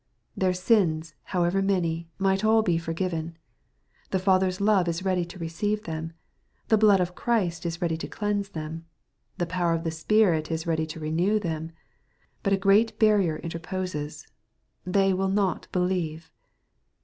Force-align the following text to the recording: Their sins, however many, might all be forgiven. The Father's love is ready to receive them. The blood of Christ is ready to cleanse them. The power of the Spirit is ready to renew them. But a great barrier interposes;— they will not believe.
Their 0.35 0.55
sins, 0.55 1.13
however 1.25 1.61
many, 1.61 2.09
might 2.17 2.43
all 2.43 2.63
be 2.63 2.79
forgiven. 2.79 3.37
The 4.09 4.17
Father's 4.17 4.59
love 4.59 4.87
is 4.87 5.05
ready 5.05 5.23
to 5.25 5.37
receive 5.37 5.83
them. 5.83 6.13
The 6.69 6.77
blood 6.79 6.99
of 6.99 7.13
Christ 7.13 7.67
is 7.67 7.83
ready 7.83 7.95
to 7.97 8.07
cleanse 8.07 8.49
them. 8.49 8.87
The 9.37 9.45
power 9.45 9.75
of 9.75 9.83
the 9.83 9.91
Spirit 9.91 10.49
is 10.49 10.65
ready 10.65 10.87
to 10.87 10.99
renew 10.99 11.37
them. 11.39 11.73
But 12.41 12.51
a 12.51 12.57
great 12.57 12.97
barrier 12.97 13.37
interposes;— 13.37 14.25
they 14.95 15.13
will 15.13 15.29
not 15.29 15.67
believe. 15.71 16.31